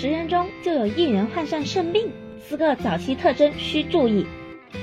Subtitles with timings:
[0.00, 2.08] 十人中就有一人患上肾病，
[2.48, 4.24] 四个早期特征需注意。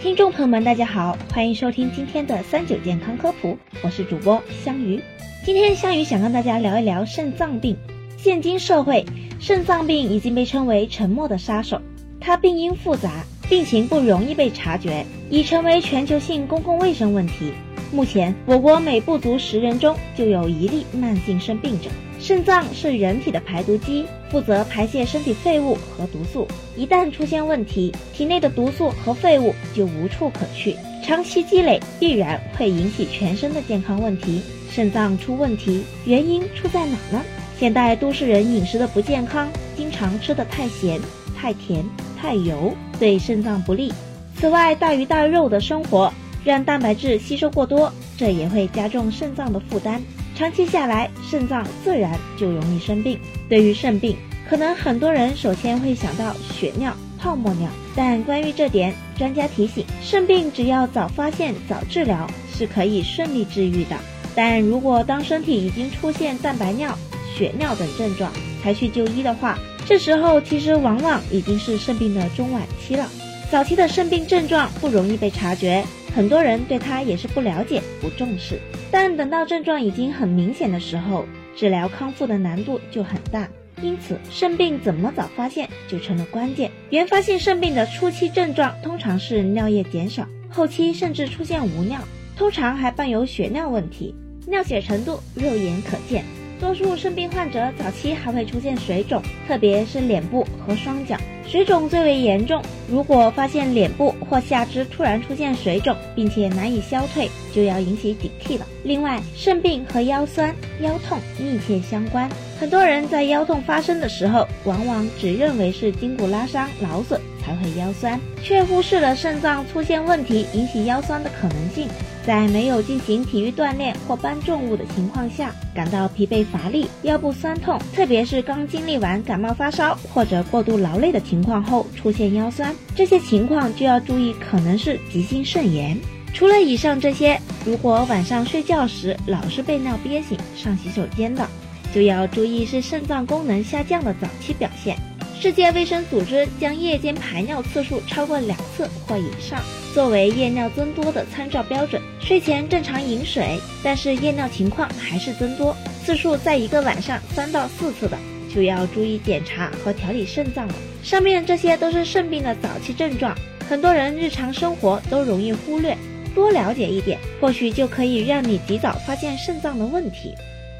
[0.00, 4.98] 听众朋友们，大家好，欢迎收听今天的三九健康科普，我是主播香鱼。
[5.44, 7.76] 今天香鱼想跟大家聊一聊肾脏病。
[8.16, 9.04] 现今社会，
[9.38, 11.78] 肾脏病已经被称为沉默的杀手，
[12.18, 17.52] 它病因复杂，病情不容易被察觉，已成为全球性公共卫生问题。
[17.92, 21.90] 目前，我国每不足十人中就有一例慢性肾病者。
[22.18, 26.48] 肾脏是人体的排毒机，负责排泄身体废物和毒素。
[26.74, 34.40] 一旦出现问题，体内的毒素和废物就无处可去，长期积累必然会引起全身的健康问题。
[34.70, 37.22] 肾脏出问题，原因出在哪呢？
[37.58, 40.98] 现代都市人饮食的不健康，经常吃的太咸、
[41.36, 41.84] 太甜、
[42.18, 43.92] 太油，对肾脏不利。
[44.36, 46.10] 此外，大鱼大肉的生活
[46.44, 50.02] 让蛋白质吸收过多，这也会加重肾脏的负担。
[50.34, 53.18] 长期下来，肾脏自然就容易生病。
[53.48, 54.16] 对于肾病，
[54.48, 63.96] 可能很多人首先会想到血尿、泡沫尿，但关于这点，专家提醒，肾病只要早发现、早治疗，是可以顺利治愈的。
[64.34, 66.96] 但如果当身体已经出现蛋白尿、
[67.36, 73.06] 血尿等症状，才去就医的话，这时候其实往往已经是肾病的中晚期了。
[73.50, 75.84] 早期的肾病症状不容易被察觉。
[76.14, 78.58] 很多人对它也是不了解、不重视，
[78.90, 81.24] 但等到症状已经很明显的时候，
[81.56, 83.48] 治疗康复的难度就很大。
[83.80, 86.70] 因此，肾病怎么早发现就成了关键。
[86.90, 91.98] 原发性肾病的初期症状通常是尿液减少，后期甚至出现无尿，
[92.36, 94.14] 通常还伴有血尿问题，
[94.46, 96.24] 尿血程度肉眼可见。
[96.60, 101.16] 多数肾病患者早期还会出现水肿，特别是脸部和双脚。
[101.46, 108.66] 水肿最为严重，如果发现脸部或下肢突然出现水肿，并且难以消退，就要引起警惕了。
[108.84, 121.86] 另外，肾病和腰酸、腰痛密切相关，很多人在腰痛发生的时候，往往只认为是筋骨拉伤、劳损才会腰酸，却忽视了肾脏出现问题引起腰酸的可能性。
[122.24, 135.96] 在没有进行体育锻炼或搬重物的情况下，感到疲惫乏力、腰部酸痛，特别是刚经历完感冒发烧或者过度劳累的情情况后出现腰酸，这些情况就要注意，可能是急性肾炎。
[136.34, 141.48] 除了以上这些，如果晚上睡觉时老是被尿憋醒、上洗手间的，
[141.94, 144.94] 就要注意是肾脏功能下降的早期表现。
[145.40, 149.58] 世界卫生组织将夜间排尿次数超过两次或以上
[149.94, 152.02] 作为夜尿增多的参照标准。
[152.20, 158.18] 睡前正常饮水，但是夜尿情况还是增多，次数在一个晚上三到四次的，
[158.54, 160.74] 就要注意检查和调理肾脏了。
[161.02, 163.36] 上面这些都是肾病的早期症状，
[163.68, 165.96] 很多人日常生活都容易忽略，
[166.34, 170.34] 多了解一点，或许就可以让你及早发现肾脏的问题。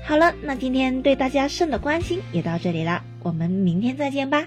[0.05, 4.47] 好了，那今天对大家肾的关心也到这里了，我们明天再见吧。